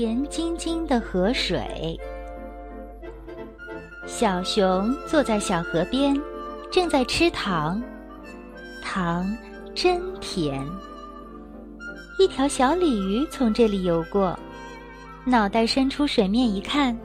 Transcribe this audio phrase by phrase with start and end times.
[0.00, 2.00] 甜晶晶的河水，
[4.06, 6.18] 小熊坐在小河边，
[6.72, 7.82] 正在吃糖，
[8.82, 9.26] 糖
[9.74, 10.66] 真甜。
[12.18, 14.34] 一条小鲤鱼从这里游过，
[15.26, 16.98] 脑袋伸出水面一看，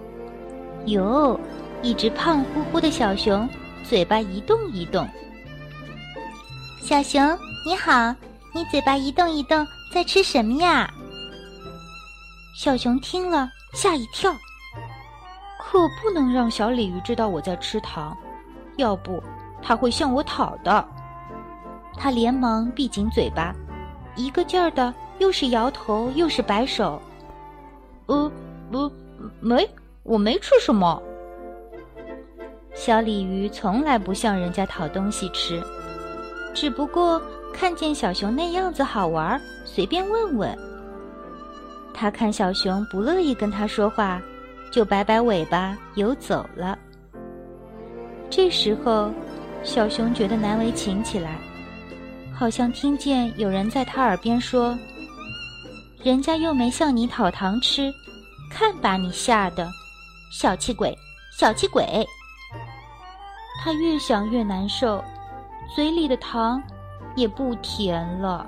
[0.86, 1.38] 哟，
[1.82, 3.46] 一只胖乎乎的小熊，
[3.84, 5.06] 嘴巴一动一动。
[6.80, 8.16] 小熊你好，
[8.54, 10.90] 你嘴巴一动一动，在吃什么呀？
[12.56, 14.34] 小熊听了，吓一跳。
[15.60, 18.18] 可不能让小鲤鱼知道我在吃糖，
[18.78, 19.22] 要不
[19.62, 20.88] 它会向我讨的。
[21.98, 23.54] 它连忙闭紧嘴巴，
[24.16, 27.02] 一个劲儿的又是摇头又是摆手。
[28.06, 28.32] 呃，
[28.72, 28.90] 不，
[29.42, 29.70] 没，
[30.04, 31.04] 我没吃什么。
[32.74, 35.62] 小鲤鱼从来不向人家讨东西吃，
[36.54, 37.22] 只不过
[37.54, 40.58] 看见小熊那样子好玩，随便问问。
[41.98, 44.22] 他看小熊不乐意跟他说话，
[44.70, 46.78] 就摆摆尾巴游走了。
[48.30, 49.10] 这时候，
[49.64, 51.38] 小熊觉得难为情起来，
[52.34, 54.78] 好像听见有人在他耳边说
[56.04, 57.90] ：“人家又没向你讨糖吃，
[58.52, 59.66] 看把你吓的，
[60.30, 60.94] 小气鬼，
[61.40, 62.06] 小气鬼！”
[63.64, 65.02] 他越想越难受，
[65.74, 66.62] 嘴里的糖
[67.16, 68.48] 也不甜了。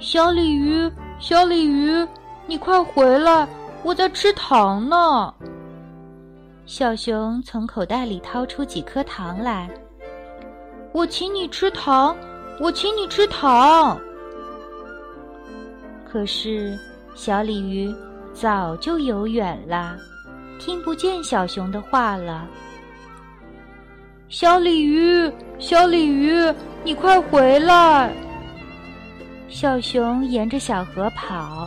[0.00, 0.90] 小鲤鱼。
[1.18, 2.06] 小鲤鱼，
[2.46, 3.48] 你快回来！
[3.82, 5.32] 我在吃糖呢。
[6.66, 9.70] 小熊从口袋里掏出几颗糖来，
[10.92, 12.14] 我请你吃糖，
[12.60, 13.98] 我请你吃糖。
[16.04, 16.78] 可是
[17.14, 17.94] 小鲤鱼
[18.34, 19.96] 早就游远了，
[20.58, 22.46] 听不见小熊的话了。
[24.28, 26.52] 小鲤鱼，小鲤鱼，
[26.84, 28.12] 你快回来！
[29.56, 31.66] 小熊沿着小河跑，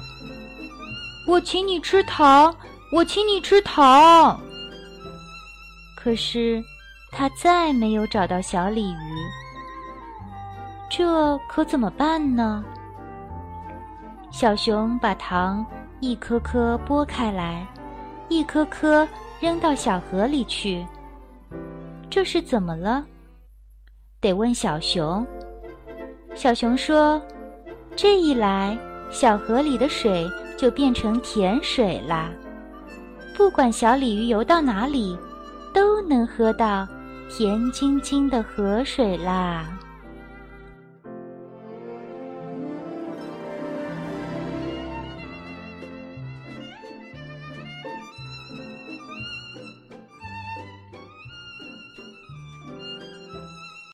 [1.25, 2.55] 我请你吃糖，
[2.91, 4.39] 我请你吃糖。
[5.95, 6.63] 可是，
[7.11, 9.25] 它再没有找到小鲤鱼，
[10.88, 12.63] 这可怎么办呢？
[14.29, 15.66] 小熊把糖
[16.00, 17.66] 一颗颗剥开来，
[18.27, 19.07] 一颗颗
[19.39, 20.85] 扔到小河里去。
[22.07, 23.03] 这是怎么了？
[24.21, 25.25] 得问小熊。
[26.35, 27.19] 小熊说。
[28.02, 28.80] 这一来，
[29.10, 32.30] 小河里的水就变成甜水啦。
[33.36, 35.18] 不管小鲤鱼游到哪里，
[35.74, 36.88] 都能喝到
[37.28, 39.66] 甜晶晶的河水啦。